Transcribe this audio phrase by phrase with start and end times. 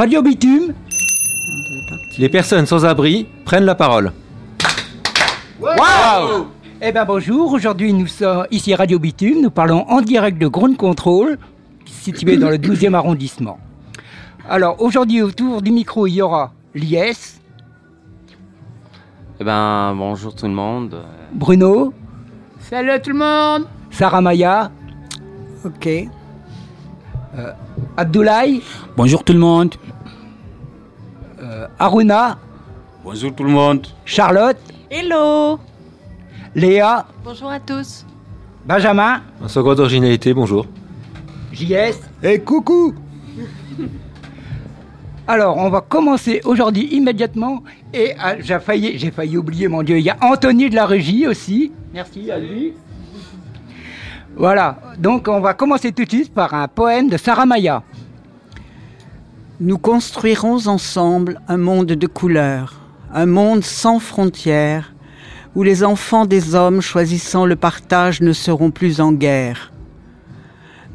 [0.00, 0.72] Radio Bitume.
[2.16, 4.12] Les personnes sans abri prennent la parole.
[5.60, 6.46] Waouh
[6.80, 10.78] Eh bien bonjour, aujourd'hui nous sommes ici Radio Bitume, nous parlons en direct de Ground
[10.78, 11.36] Control,
[11.84, 13.58] situé dans le 12e arrondissement.
[14.48, 17.38] Alors aujourd'hui autour du micro il y aura Lies,
[19.38, 20.96] Eh ben, bonjour tout le monde.
[21.34, 21.92] Bruno,
[22.58, 24.70] Salut tout le monde Sarah Maya,
[25.62, 26.08] Ok.
[28.04, 28.62] Abdoulaye,
[28.96, 29.74] Bonjour tout le monde.
[31.42, 32.38] euh, Aruna,
[33.04, 33.86] Bonjour tout le monde.
[34.06, 34.56] Charlotte,
[34.90, 35.58] Hello
[36.54, 38.06] Léa, Bonjour à tous.
[38.64, 40.64] Benjamin, En seconde originalité, bonjour.
[41.52, 42.00] JS.
[42.22, 42.94] Et coucou
[45.28, 47.62] Alors, on va commencer aujourd'hui immédiatement.
[47.92, 50.86] Et ah, j'ai failli, j'ai failli oublier, mon Dieu, il y a Anthony de la
[50.86, 51.70] régie aussi.
[51.92, 52.72] Merci à lui.
[54.36, 57.82] Voilà, donc on va commencer tout de suite par un poème de Sarah Maya.
[59.62, 62.80] Nous construirons ensemble un monde de couleurs,
[63.12, 64.94] un monde sans frontières,
[65.54, 69.70] où les enfants des hommes choisissant le partage ne seront plus en guerre.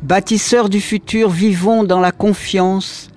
[0.01, 3.11] Bâtisseurs du futur, vivons dans la confiance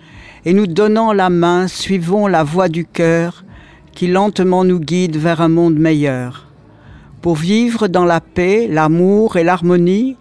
[0.45, 3.43] et nous donnant la main, suivons la voie du cœur
[3.93, 6.47] qui lentement nous guide vers un monde meilleur.
[7.23, 10.19] Pour vivre dans la paix, l'amour et l'harmonie,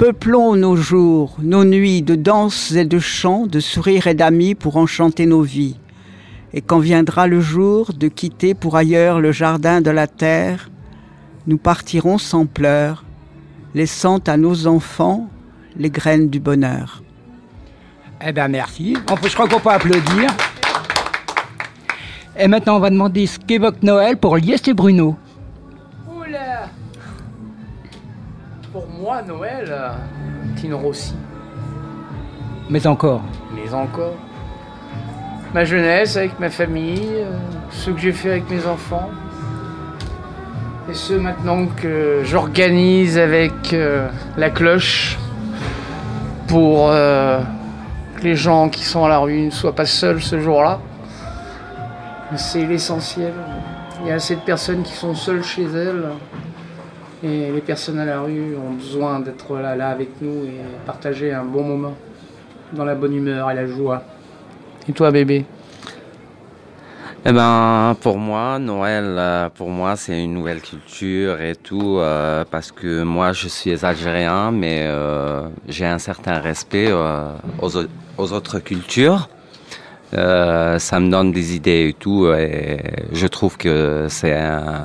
[0.00, 4.78] peuplons nos jours, nos nuits de danses et de chants, de sourires et d'amis pour
[4.78, 5.76] enchanter nos vies.
[6.54, 10.70] Et quand viendra le jour de quitter pour ailleurs le jardin de la terre,
[11.46, 13.04] nous partirons sans pleurs,
[13.74, 15.28] laissant à nos enfants
[15.76, 17.02] les graines du bonheur.
[18.26, 18.96] Eh bien, merci.
[19.22, 20.30] Je crois qu'on peut applaudir.
[22.38, 25.16] Et maintenant, on va demander ce qu'évoque Noël pour Lies et Bruno.
[29.00, 29.74] Moi, Noël,
[30.56, 31.14] Tino Rossi.
[32.68, 33.22] Mais encore.
[33.54, 34.14] Mais encore.
[35.54, 37.32] Ma jeunesse avec ma famille, euh,
[37.70, 39.10] ce que j'ai fait avec mes enfants.
[40.88, 45.18] Et ce maintenant que j'organise avec euh, la cloche
[46.46, 47.40] pour euh,
[48.16, 50.78] que les gens qui sont à la rue ne soient pas seuls ce jour-là.
[52.36, 53.32] C'est l'essentiel.
[54.02, 56.04] Il y a assez de personnes qui sont seules chez elles.
[57.22, 60.54] Et les personnes à la rue ont besoin d'être là, là avec nous et
[60.86, 61.94] partager un bon moment
[62.72, 64.02] dans la bonne humeur et la joie.
[64.88, 65.44] Et toi, bébé?
[67.26, 72.44] Eh ben, pour moi, Noël, euh, pour moi, c'est une nouvelle culture et tout, euh,
[72.50, 76.96] parce que moi, je suis algérien, mais euh, j'ai un certain respect aux,
[77.60, 77.84] au-
[78.16, 79.28] aux autres cultures.
[80.12, 82.78] Ça me donne des idées et tout, et
[83.12, 84.84] je trouve que c'est un,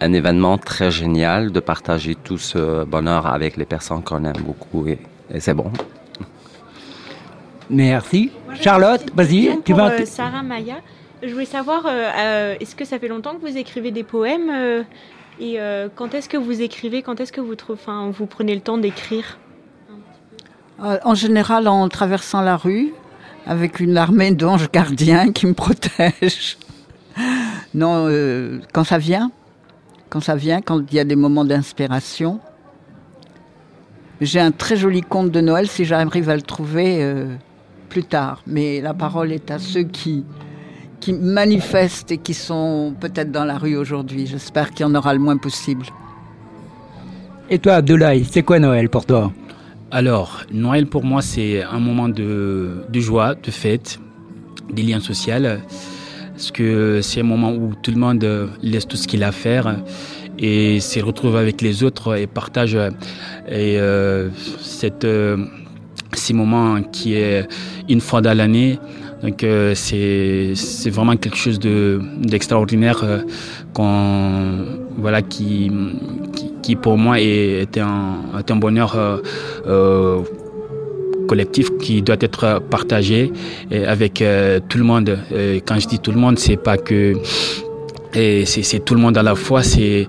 [0.00, 4.86] un événement très génial de partager tout ce bonheur avec les personnes qu'on aime beaucoup,
[4.86, 4.98] et,
[5.32, 5.70] et c'est bon.
[7.68, 8.30] Merci.
[8.46, 9.90] Moi, Charlotte, vas-y, tu vas.
[9.92, 10.76] euh, Sarah Maya,
[11.22, 14.50] je voulais savoir, euh, euh, est-ce que ça fait longtemps que vous écrivez des poèmes
[14.52, 14.82] euh,
[15.38, 18.60] Et euh, quand est-ce que vous écrivez Quand est-ce que vous, enfin, vous prenez le
[18.60, 19.38] temps d'écrire?
[20.82, 22.92] Euh, En général, en traversant la rue,
[23.46, 26.56] avec une armée d'anges gardiens qui me protègent.
[27.74, 29.30] Non, euh, quand ça vient,
[30.10, 32.40] quand ça vient, quand il y a des moments d'inspiration.
[34.20, 37.34] J'ai un très joli conte de Noël, si j'arrive à le trouver euh,
[37.88, 38.42] plus tard.
[38.46, 40.26] Mais la parole est à ceux qui,
[40.98, 44.26] qui manifestent et qui sont peut-être dans la rue aujourd'hui.
[44.26, 45.86] J'espère qu'il y en aura le moins possible.
[47.48, 49.32] Et toi, Abdoulaye, c'est quoi Noël pour toi?
[49.90, 53.98] Alors, Noël pour moi, c'est un moment de, de joie, de fête,
[54.72, 55.34] des liens sociaux.
[56.40, 59.28] Parce que c'est un moment où tout le monde euh, laisse tout ce qu'il a
[59.28, 59.76] à faire
[60.38, 62.88] et se retrouve avec les autres et partage euh,
[63.46, 64.30] et, euh,
[64.62, 65.36] cette, euh,
[66.14, 67.46] ces moments qui est
[67.90, 68.78] une fois dans l'année.
[69.22, 70.54] Donc euh, c'est
[70.88, 73.18] vraiment quelque chose de d'extraordinaire euh,
[73.74, 74.64] qu'on
[74.96, 75.70] voilà qui,
[76.62, 79.18] qui pour moi est, un est un bonheur euh,
[79.66, 80.22] euh,
[81.30, 83.20] collectif qui doit être partagé
[83.70, 85.10] et avec euh, tout le monde.
[85.40, 86.98] Et quand je dis tout le monde, c'est pas que
[88.22, 90.08] et c'est tout le monde à la fois, c'est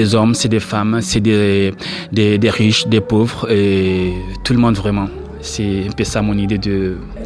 [0.00, 1.72] des hommes, c'est des femmes, c'est des,
[2.12, 4.12] des, des riches, des pauvres, et
[4.44, 5.08] tout le monde vraiment.
[5.40, 6.76] C'est un peu ça mon idée de...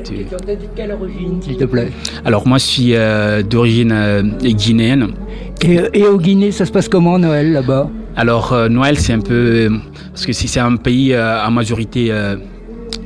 [0.08, 1.90] de- de quelle origine, s'il te plaît
[2.24, 4.22] Alors moi je suis euh, d'origine euh,
[4.62, 5.04] guinéenne.
[5.68, 7.84] et, et au Guinée, ça se passe comment Noël là-bas?
[8.22, 9.70] Alors euh, Noël c'est un peu...
[10.12, 12.02] Parce que si c'est un pays euh, à majorité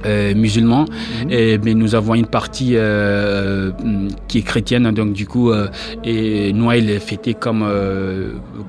[0.06, 1.30] euh, musulmans, mhm.
[1.30, 3.70] et, mais nous avons une partie euh,
[4.28, 5.68] qui est chrétienne, donc du coup, euh,
[6.04, 7.64] et Noël est fêté comme,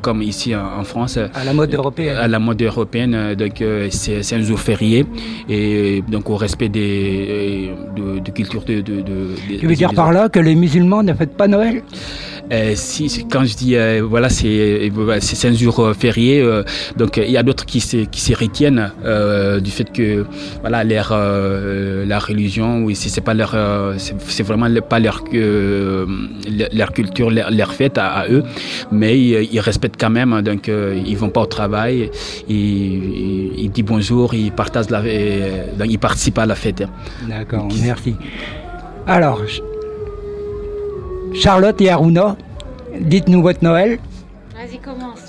[0.01, 1.17] comme ici en, France.
[1.17, 2.17] À la mode européenne.
[2.17, 5.05] À la mode européenne, donc c'est un jour férié,
[5.49, 10.11] et donc au respect des de, de culture de, de, de Tu veux dire par
[10.11, 11.83] là que les musulmans ne fêtent pas Noël?
[12.51, 16.61] Euh, si, quand je dis euh, voilà c'est c'est un jour férié euh,
[16.95, 18.91] donc il y a d'autres qui se qui s'y retiennent
[19.63, 20.25] du fait que
[20.61, 20.83] voilà
[21.25, 23.55] leur la religion ou si c'est pas leur
[23.97, 25.23] c'est vraiment pas leur
[26.73, 28.43] leur culture leur, fête à, eux
[28.91, 32.09] mais ils, respectent quand même donc ils vont pas au travail
[32.47, 36.83] ils, ils, disent bonjour ils partagent la donc ils participent à la fête
[37.27, 38.15] d'accord merci
[39.07, 39.41] alors
[41.35, 42.37] Charlotte et Aruna,
[42.99, 43.99] dites-nous votre Noël.
[44.55, 45.24] Vas-y, commence.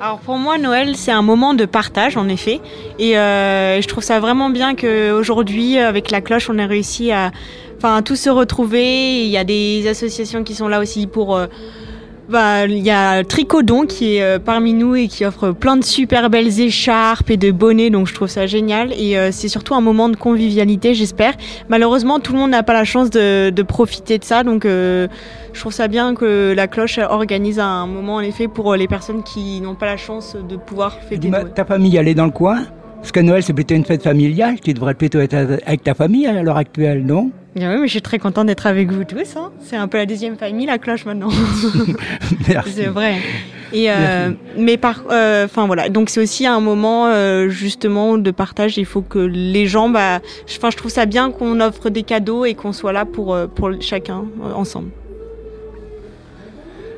[0.00, 2.60] Alors pour moi, Noël, c'est un moment de partage, en effet.
[3.00, 7.32] Et euh, je trouve ça vraiment bien qu'aujourd'hui, avec la cloche, on a réussi à
[7.78, 9.24] enfin, tous se retrouver.
[9.24, 11.36] Il y a des associations qui sont là aussi pour...
[11.36, 11.46] Euh,
[12.28, 15.84] bah, il y a Tricodon qui est euh, parmi nous et qui offre plein de
[15.84, 18.92] super belles écharpes et de bonnets, donc je trouve ça génial.
[18.92, 21.34] Et euh, c'est surtout un moment de convivialité, j'espère.
[21.68, 25.08] Malheureusement, tout le monde n'a pas la chance de, de, profiter de ça, donc euh,
[25.54, 29.22] je trouve ça bien que la cloche organise un moment en effet pour les personnes
[29.22, 31.30] qui n'ont pas la chance de pouvoir fêter.
[31.54, 32.66] Ta famille, elle est dans le coin?
[32.98, 34.60] Parce que Noël, c'est plutôt une fête familiale.
[34.60, 37.30] Tu devrais plutôt être avec ta famille à l'heure actuelle, non?
[37.56, 39.36] Oui, mais je suis très contente d'être avec vous tous.
[39.36, 39.50] Hein.
[39.60, 41.30] C'est un peu la deuxième famille, la cloche maintenant.
[42.48, 42.72] Merci.
[42.72, 43.16] C'est vrai.
[43.72, 45.88] Et euh, mais par, euh, enfin voilà.
[45.88, 48.78] Donc c'est aussi un moment euh, justement de partage.
[48.78, 52.44] Il faut que les gens, bah, enfin je trouve ça bien qu'on offre des cadeaux
[52.44, 54.24] et qu'on soit là pour pour chacun
[54.54, 54.90] ensemble.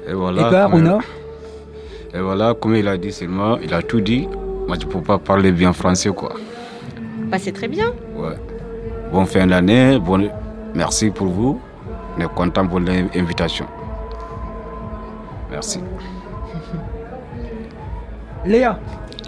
[0.09, 0.47] Et voilà.
[0.47, 1.01] Et toi,
[2.15, 4.29] Et voilà, comme il a dit seulement, il a tout dit.
[4.71, 6.35] Moi, je peux pas parler bien français, quoi.
[7.29, 7.93] Bah, c'est très bien.
[8.15, 8.37] Ouais.
[9.13, 10.31] Bonne fin d'année, bon...
[10.77, 11.61] merci pour vous.
[12.17, 13.67] On est content pour l'invitation.
[15.51, 15.81] Merci.
[18.47, 18.79] Léa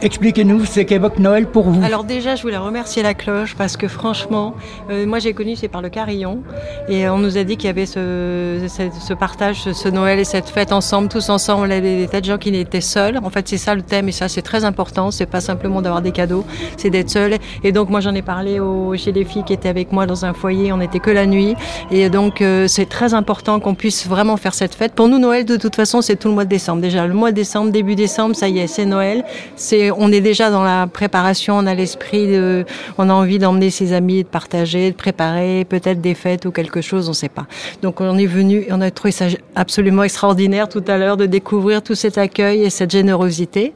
[0.02, 1.84] Expliquez-nous ce qu'évoque Noël pour vous.
[1.84, 4.56] Alors déjà, je voulais remercier la cloche parce que franchement,
[4.90, 6.42] euh, moi j'ai connu c'est par le carillon
[6.88, 10.48] et on nous a dit qu'il y avait ce, ce, partage, ce, Noël et cette
[10.48, 11.68] fête ensemble, tous ensemble.
[11.68, 13.20] Il y avait des tas de gens qui étaient seuls.
[13.22, 15.12] En fait, c'est ça le thème et ça c'est très important.
[15.12, 16.44] C'est pas simplement d'avoir des cadeaux,
[16.76, 17.36] c'est d'être seul.
[17.62, 18.58] Et donc moi j'en ai parlé
[18.96, 20.72] chez les filles qui étaient avec moi dans un foyer.
[20.72, 21.54] On n'était que la nuit
[21.92, 24.94] et donc euh, c'est très important qu'on puisse vraiment faire cette fête.
[24.94, 26.82] Pour nous, Noël de toute façon c'est tout le mois de décembre.
[26.82, 29.24] Déjà le mois de décembre, début décembre, ça y est, c'est Noël.
[29.54, 32.64] C'est on est déjà dans la préparation, on a l'esprit de,
[32.98, 36.80] on a envie d'emmener ses amis, de partager, de préparer peut-être des fêtes ou quelque
[36.80, 37.46] chose, on ne sait pas.
[37.82, 41.82] Donc on est venu on a trouvé ça absolument extraordinaire tout à l'heure de découvrir
[41.82, 43.72] tout cet accueil et cette générosité.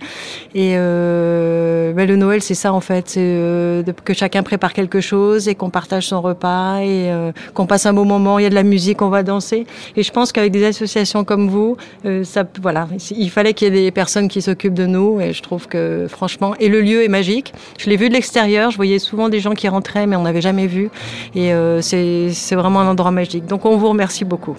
[0.55, 5.01] Et euh, ben le Noël, c'est ça en fait, c'est euh, que chacun prépare quelque
[5.01, 8.39] chose et qu'on partage son repas et euh, qu'on passe un bon moment.
[8.39, 9.67] Il y a de la musique, on va danser.
[9.97, 13.79] Et je pense qu'avec des associations comme vous, euh, ça, voilà, il fallait qu'il y
[13.79, 15.21] ait des personnes qui s'occupent de nous.
[15.21, 16.55] Et je trouve que franchement.
[16.61, 17.53] Et le lieu est magique.
[17.79, 18.71] Je l'ai vu de l'extérieur.
[18.71, 20.91] Je voyais souvent des gens qui rentraient, mais on n'avait jamais vu.
[21.35, 23.47] Et euh, c'est vraiment un endroit magique.
[23.47, 24.57] Donc on vous remercie beaucoup.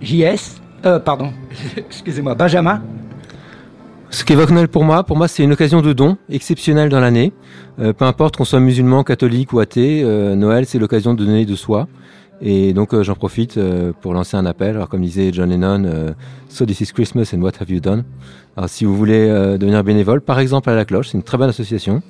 [0.00, 1.32] JS, euh, pardon,
[1.76, 2.82] excusez-moi, Benjamin.
[4.10, 7.32] Ce qu'évoque Noël pour moi, pour moi, c'est une occasion de don exceptionnelle dans l'année.
[7.78, 10.02] Euh, peu importe qu'on soit musulman, catholique ou athée,
[10.34, 11.88] Noël, c'est l'occasion de donner de soi.
[12.40, 13.58] Et donc j'en profite
[14.00, 14.76] pour lancer un appel.
[14.76, 16.14] Alors comme disait John Lennon,
[16.48, 18.04] So this is Christmas and what have you done?
[18.56, 21.38] Alors, si vous voulez euh, devenir bénévole, par exemple à la cloche, c'est une très
[21.38, 22.02] bonne association.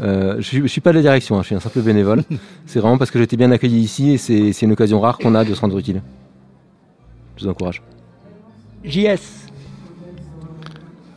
[0.00, 2.22] Euh, je ne suis pas de la direction, hein, je suis un simple bénévole.
[2.66, 5.44] c'est vraiment parce que j'étais bien accueilli ici et c'est une occasion rare qu'on a
[5.44, 6.02] de se rendre utile.
[7.36, 7.82] Je vous encourage.
[8.84, 9.48] JS.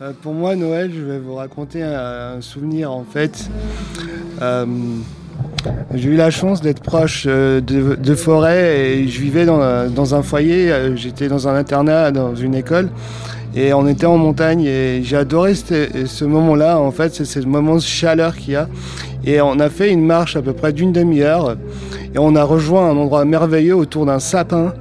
[0.00, 3.50] Euh, pour moi, Noël, je vais vous raconter un, souvenir en fait.
[5.94, 10.72] J'ai eu la chance d'être proche de, forêt et je vivais dans, un foyer.
[10.96, 12.88] J'étais dans un internat, dans une école.
[13.54, 16.78] Et on était en montagne et j'ai adoré ce, moment-là.
[16.78, 18.68] En fait, c'est ce moment de chaleur qu'il y a.
[19.24, 21.56] Et on a fait une marche à peu près d'une demi-heure.
[22.14, 24.72] Et on a rejoint un endroit merveilleux autour d'un sapin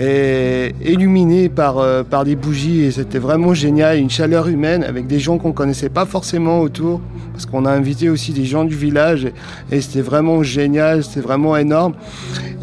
[0.00, 5.06] et illuminé par, euh, par des bougies et c'était vraiment génial, une chaleur humaine avec
[5.06, 7.00] des gens qu'on connaissait pas forcément autour
[7.32, 9.28] parce qu'on a invité aussi des gens du village
[9.72, 11.94] et, c'était vraiment génial, c'était vraiment énorme.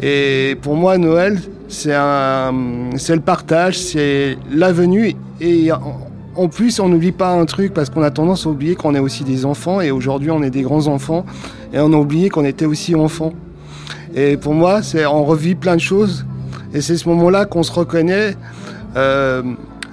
[0.02, 1.38] Et pour moi Noël,
[1.68, 2.54] c'est un
[2.96, 5.70] c'est le partage, c'est la venue et
[6.36, 8.98] en plus, on n'oublie pas un truc parce qu'on a tendance à oublier qu'on est
[8.98, 11.24] aussi des enfants et aujourd'hui on est des grands enfants
[11.72, 13.32] et on a oublié qu'on était aussi enfants.
[14.14, 16.26] Et pour moi, c'est on revit plein de choses
[16.72, 18.36] et c'est ce moment-là qu'on se reconnaît.
[18.96, 19.42] Euh,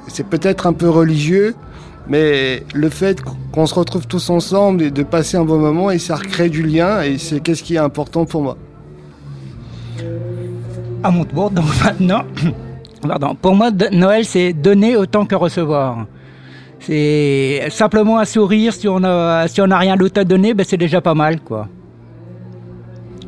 [0.08, 1.56] c'est peut-être un peu religieux,
[2.08, 3.22] Mais le fait
[3.54, 6.62] qu'on se retrouve tous ensemble et de passer un bon moment, et ça recrée du
[6.62, 8.58] lien, et c'est qu'est-ce qui est important pour moi.
[11.02, 12.24] À mon tour, donc maintenant,
[13.08, 16.06] pardon, pour moi, Noël, c'est donner autant que recevoir.
[16.80, 20.78] C'est simplement un sourire, si on a, si n'a rien d'autre à donner, ben c'est
[20.78, 21.70] déjà pas mal, quoi.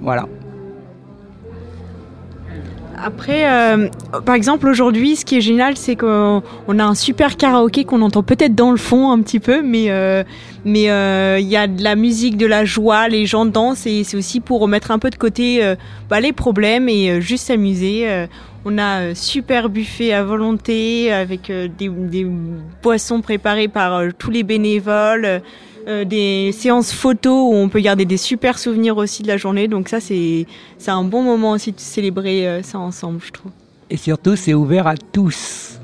[0.01, 0.27] Voilà.
[2.97, 3.89] Après, euh,
[4.25, 6.41] par exemple, aujourd'hui, ce qui est génial, c'est qu'on
[6.79, 10.23] a un super karaoké qu'on entend peut-être dans le fond un petit peu, mais euh,
[10.65, 14.03] mais euh, il y a de la musique, de la joie, les gens dansent et
[14.03, 15.75] c'est aussi pour remettre un peu de côté
[16.09, 18.27] bah, les problèmes et juste s'amuser.
[18.65, 22.27] on a super buffet à volonté avec des, des,
[22.81, 25.41] boissons préparées par tous les bénévoles.
[25.87, 29.67] Euh, des séances photos où on peut garder des super souvenirs aussi de la journée.
[29.67, 30.47] Donc ça, c'est
[30.87, 33.51] un bon moment aussi de célébrer euh, ça ensemble, je trouve.
[33.91, 35.79] Et surtout, c'est ouvert à tous.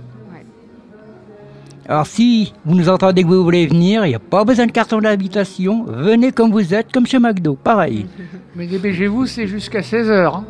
[1.91, 4.71] Alors si vous nous entendez que vous voulez venir, il n'y a pas besoin de
[4.71, 5.83] carton d'invitation.
[5.89, 8.05] Venez comme vous êtes, comme chez McDo, pareil.
[8.55, 10.37] Mais dépêchez-vous, c'est jusqu'à 16h.
[10.37, 10.45] Hein.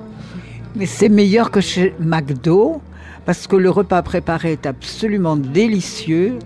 [0.75, 2.79] Mais c'est meilleur que chez McDo,
[3.25, 6.37] parce que le repas préparé est absolument délicieux.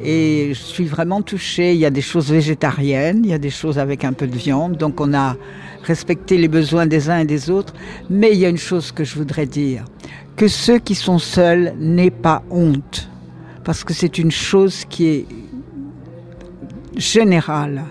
[0.00, 1.74] Et je suis vraiment touchée.
[1.74, 4.36] Il y a des choses végétariennes, il y a des choses avec un peu de
[4.36, 4.76] viande.
[4.76, 5.34] Donc on a
[5.82, 7.74] respecté les besoins des uns et des autres.
[8.08, 9.86] Mais il y a une chose que je voudrais dire.
[10.36, 13.10] Que ceux qui sont seuls n'aient pas honte.
[13.64, 15.26] Parce que c'est une chose qui est
[16.96, 17.84] générale.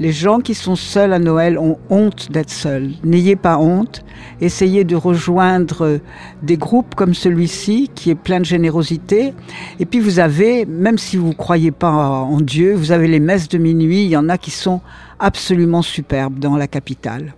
[0.00, 2.90] Les gens qui sont seuls à Noël ont honte d'être seuls.
[3.04, 4.04] N'ayez pas honte.
[4.40, 6.00] Essayez de rejoindre
[6.42, 9.34] des groupes comme celui-ci, qui est plein de générosité.
[9.78, 13.20] Et puis vous avez, même si vous ne croyez pas en Dieu, vous avez les
[13.20, 14.02] messes de minuit.
[14.04, 14.80] Il y en a qui sont
[15.20, 17.34] absolument superbes dans la capitale.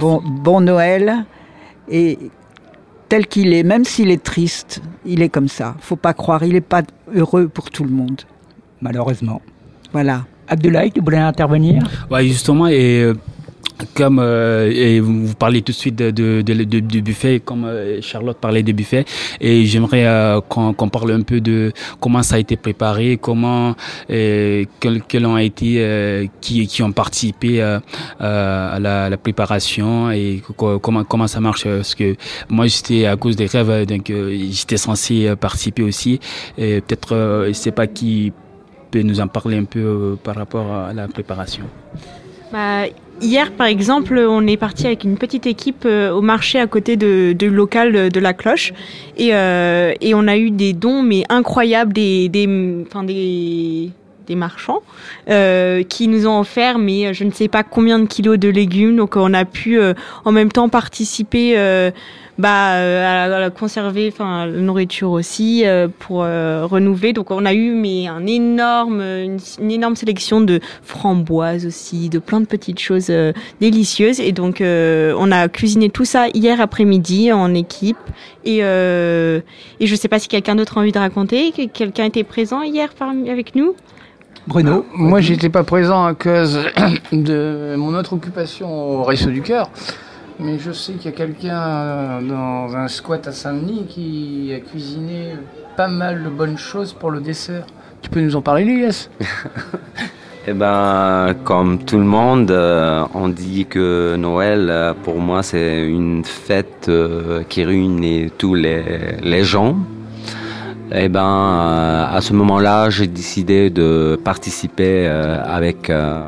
[0.00, 1.26] Bon, bon Noël.
[1.88, 2.18] Et
[3.12, 5.74] tel qu'il est, même s'il est triste, il est comme ça.
[5.80, 6.80] Faut pas croire, il n'est pas
[7.14, 8.22] heureux pour tout le monde.
[8.80, 9.42] Malheureusement.
[9.92, 10.24] Voilà.
[10.48, 11.82] Abdoulaye, tu voulais intervenir?
[12.10, 13.14] Oui, justement, et euh,
[13.94, 18.36] comme euh, vous parlez tout de suite de, de, de, du buffet, comme euh, Charlotte
[18.38, 19.04] parlait du buffet,
[19.40, 20.06] et j'aimerais
[20.48, 23.74] qu'on parle un peu de comment ça a été préparé, comment
[24.08, 24.68] quels,
[25.08, 27.80] quels ont été qui, qui ont participé à
[28.20, 31.64] la, la, préparation et comment comment ça marche.
[31.64, 32.16] Parce que
[32.48, 34.12] moi j'étais à cause des rêves, donc
[34.50, 36.20] j'étais censé participer aussi.
[36.58, 38.32] Et peut-être je sais pas qui
[39.00, 41.64] nous en parler un peu euh, par rapport à la préparation
[42.52, 42.86] bah,
[43.22, 46.96] Hier, par exemple, on est parti avec une petite équipe euh, au marché à côté
[46.96, 48.72] de, local de la cloche.
[49.16, 52.46] Et, euh, et, on a eu des dons, mais incroyables, des, des
[54.34, 54.80] marchands
[55.88, 58.96] qui nous ont offert, mais je ne sais pas combien de kilos de légumes.
[58.96, 59.78] Donc on a pu
[60.24, 61.54] en même temps participer
[62.38, 67.12] bah, euh, à, conserver enfin la nourriture aussi euh, pour euh, renouveler.
[67.12, 72.40] Donc on a eu mais un énorme une, énorme sélection de framboises aussi, de plein
[72.40, 73.12] de petites choses
[73.60, 77.96] délicieuses et donc on a cuisiné tout ça hier après-midi en équipe
[78.44, 82.62] et et je sais pas si quelqu'un d'autre a envie de raconter, quelqu'un était présent
[82.62, 83.74] hier parmi, avec nous?
[84.46, 84.84] Bruno?
[84.92, 86.58] Moi, j'étais pas présent à cause
[87.12, 89.70] de mon autre occupation au Réseau du Cœur.
[90.38, 94.60] Mais je sais qu'il y a quelqu'un euh, dans un squat à Saint-Denis qui a
[94.60, 95.34] cuisiné
[95.76, 97.64] pas mal de bonnes choses pour le dessert.
[98.00, 99.08] Tu peux nous en parler, Elias
[100.48, 105.86] Eh ben, comme tout le monde, euh, on dit que Noël, euh, pour moi, c'est
[105.86, 106.90] une fête
[107.48, 108.82] qui réunit tous les,
[109.22, 109.76] les gens.
[110.92, 116.24] Eh ben, à ce moment-là, j'ai décidé de participer avec un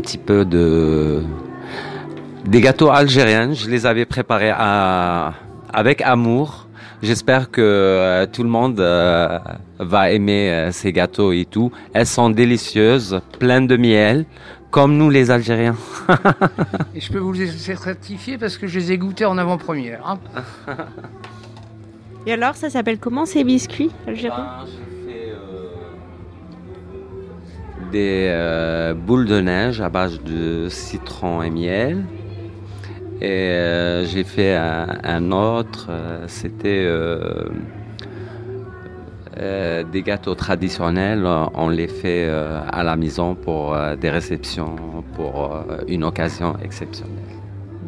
[0.00, 1.22] petit peu de
[2.48, 4.52] des gâteaux algériens, je les avais préparés
[5.72, 6.66] avec amour.
[7.02, 9.38] J'espère que euh, tout le monde euh,
[9.78, 11.70] va aimer euh, ces gâteaux et tout.
[11.92, 14.24] Elles sont délicieuses, pleines de miel,
[14.70, 15.76] comme nous les Algériens.
[16.96, 20.00] et je peux vous les certifier parce que je les ai goûtés en avant-première.
[20.08, 20.18] Hein.
[22.26, 24.64] et alors, ça s'appelle comment ces biscuits algériens
[27.76, 32.04] ben, Des boules de neige à base de citron et miel.
[33.20, 37.48] Et euh, j'ai fait un, autre, euh, c'était euh,
[39.82, 41.26] des gâteaux traditionnels.
[41.54, 44.76] On les fait à la maison pour des réceptions,
[45.14, 47.16] pour une occasion exceptionnelle.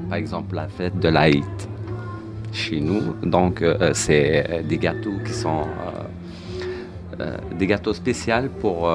[0.08, 1.44] Par exemple, la fête de l'Aïd
[2.52, 3.14] chez nous.
[3.22, 5.62] Donc, c'est des gâteaux qui sont
[7.56, 8.90] des gâteaux spéciaux pour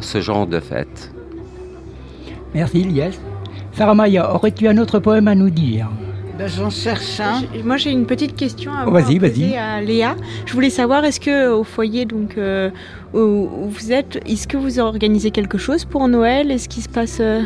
[0.00, 1.12] ce genre de fête.
[2.54, 3.29] Merci, Elias.
[3.72, 5.88] Sarah Maya, aurais-tu un autre poème à nous dire?
[6.38, 7.42] Ben, J'en cherche un.
[7.54, 9.56] J'ai- Moi, j'ai une petite question à, Oh, vas-y, à poser vas-y.
[9.56, 10.16] à Léa.
[10.46, 12.70] Je voulais savoir, est-ce que au foyer donc euh,
[13.14, 16.50] où, où vous êtes, est-ce que vous organisez quelque chose pour Noël?
[16.50, 17.42] Est-ce qu'il se passe euh,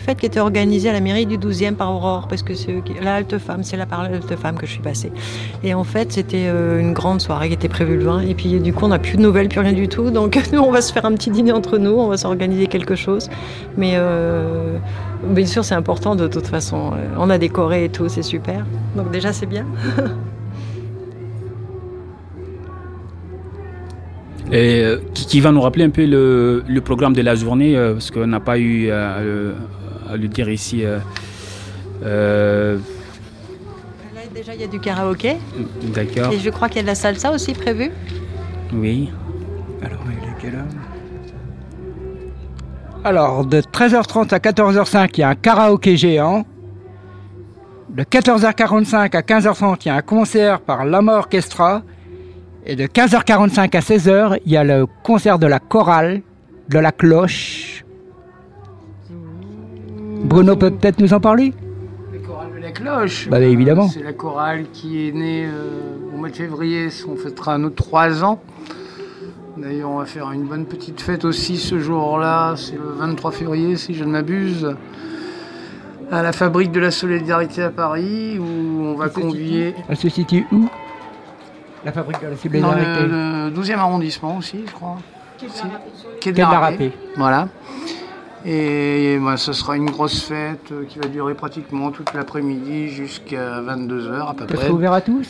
[0.00, 3.14] fête qui était organisée à la mairie du 12e par Aurore, parce que c'est la
[3.14, 5.12] halte femme, c'est là par la halte femme que je suis passée.
[5.62, 8.22] Et en fait, c'était euh, une grande soirée qui était prévue le 20.
[8.22, 10.10] Et puis du coup, on n'a plus de nouvelles, plus rien du tout.
[10.10, 12.94] Donc nous, on va se faire un petit dîner entre nous, on va s'organiser quelque
[12.94, 13.30] chose.
[13.76, 14.78] Mais euh,
[15.24, 16.92] bien sûr, c'est important de toute façon.
[16.94, 18.64] Euh, On a décoré et tout, c'est super.
[18.96, 19.66] Donc déjà, c'est bien.
[24.52, 28.40] Et, qui, va nous rappeler un peu le, programme de la journée, parce qu'on n'a
[28.40, 28.90] pas eu
[30.10, 30.84] à le- dire ici.
[30.84, 30.98] euh,
[32.04, 32.78] euh,
[34.14, 35.36] Là, déjà, il y a du karaoké.
[35.94, 37.90] D'accord, Et je crois qu'il y a de la salsa aussi prévue.
[38.72, 39.10] oui.
[39.82, 40.64] Alors, il est quelle heure?
[43.04, 46.44] Alors, de 13h30 à 14h05, il y a un karaoké géant.
[47.88, 51.82] De 14h45 à 15h30, il y a un concert par Lama Orchestra.
[52.66, 56.20] Et de 15h45 à 16h, il y a le concert de la chorale,
[56.68, 57.84] de la cloche.
[60.24, 61.52] Bruno peut peut-être nous en parler?
[62.12, 63.28] La chorale de la cloche.
[63.28, 63.88] Bah, évidemment.
[63.88, 66.88] C'est la chorale qui est née euh, au mois de février.
[67.08, 68.40] On fêtera nos trois ans.
[69.56, 72.54] D'ailleurs, on va faire une bonne petite fête aussi ce jour-là.
[72.56, 74.74] C'est le 23 février, si je ne m'abuse.
[76.10, 79.74] À la fabrique de la solidarité à Paris, où on va Elle se convier.
[79.88, 80.68] Elle se situe où?
[81.84, 83.02] La fabrique de la Dans solidarité.
[83.06, 84.96] le, le 12e arrondissement aussi, je crois.
[85.38, 85.62] Si.
[86.20, 86.72] Quai de la.
[87.16, 87.48] Voilà.
[88.46, 93.60] Et bah, ce sera une grosse fête euh, qui va durer pratiquement toute l'après-midi jusqu'à
[93.60, 94.64] 22h à peu Ça près.
[94.66, 95.28] sera ouvert à tous?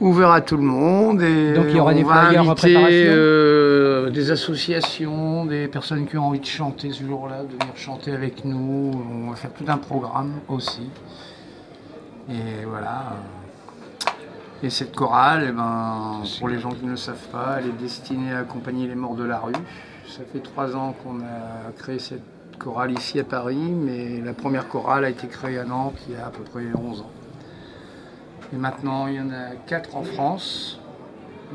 [0.00, 1.20] Ouvert à tout le monde.
[1.22, 3.12] Et Donc, il y aura on des va flyers en inviter, préparation?
[3.12, 8.12] euh, des associations, des personnes qui ont envie de chanter ce jour-là, de venir chanter
[8.12, 8.92] avec nous.
[9.26, 10.88] On va faire tout un programme aussi.
[12.28, 13.14] Et voilà.
[14.62, 17.82] Et cette chorale, eh ben, pour les gens qui ne le savent pas, elle est
[17.82, 19.52] destinée à accompagner les morts de la rue.
[20.08, 22.22] Ça fait trois ans qu'on a créé cette
[22.58, 26.16] chorale ici à Paris, mais la première chorale a été créée à Nantes il y
[26.16, 27.10] a à peu près 11 ans.
[28.52, 30.80] Et maintenant, il y en a quatre en France.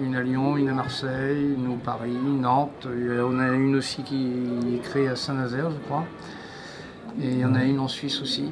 [0.02, 2.88] Une à Lyon, une à Marseille, une au Paris, Nantes.
[2.88, 4.32] En a une aussi qui
[4.76, 6.06] est créée à Saint-Nazaire, je crois.
[7.22, 8.52] Et il y en a une en Suisse aussi.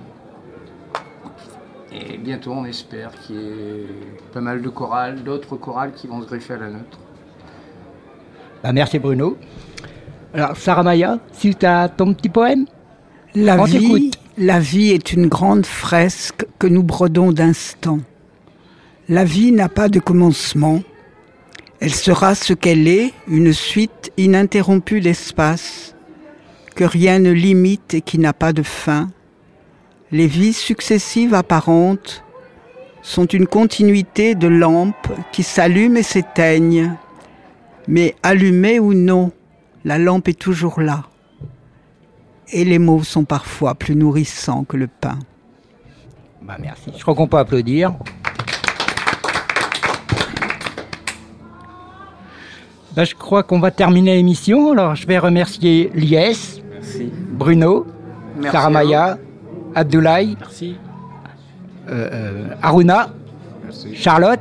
[1.91, 3.87] Et bientôt, on espère qu'il y ait
[4.33, 6.99] pas mal de chorales, d'autres chorales qui vont se greffer à la nôtre.
[8.63, 9.37] Bah, merci Bruno.
[10.37, 12.67] Alors, Sarah Maya, si tu as ton petit poème
[13.33, 18.01] La On vie, la vie est une grande fresque que nous brodons d'instants.
[19.09, 20.83] La vie n'a pas de commencement.
[21.79, 25.95] Elle sera ce qu'elle est, une suite ininterrompue d'espace,
[26.75, 29.09] que rien ne limite et qui n'a pas de fin.
[30.11, 32.23] Les vies successives apparentes
[33.01, 36.93] sont une continuité de lampes qui s'allument et s'éteignent.
[37.87, 39.31] Mais allumée ou non,
[39.87, 41.03] la lampe est toujours là
[42.51, 45.17] et les mots sont parfois plus nourrissants que le pain.
[46.41, 46.91] Bah, merci.
[46.95, 47.93] Je crois qu'on peut applaudir.
[52.95, 54.71] Bah, je crois qu'on va terminer l'émission.
[54.73, 57.11] Alors, je vais remercier Lies, Merci.
[57.31, 57.85] Bruno,
[58.37, 59.17] Merci Sarah à Maya,
[59.75, 60.75] Abdoulaye, Merci.
[61.89, 63.09] euh, euh, Aruna,
[63.93, 64.39] Charlotte,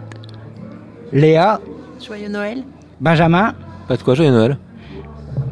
[1.12, 1.61] Léa,
[2.04, 2.64] Joyeux Noël.
[3.00, 3.54] Benjamin,
[3.88, 4.59] Pas de quoi, joyeux Noël.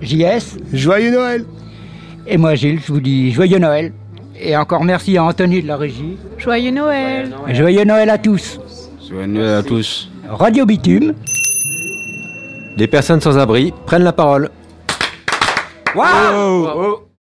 [0.00, 1.44] JS Joyeux Noël
[2.26, 2.80] et moi Gilles.
[2.80, 3.92] Je vous dis joyeux Noël.
[4.38, 6.16] Et encore merci à Anthony de la régie.
[6.38, 8.58] Joyeux Noël Joyeux Noël à tous.
[9.08, 10.10] Joyeux Noël à tous.
[10.28, 11.14] Radio Bitume.
[12.76, 14.50] Des personnes sans abri prennent la parole.
[15.94, 17.04] Waouh